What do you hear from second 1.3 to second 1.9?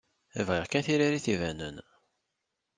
ibanen.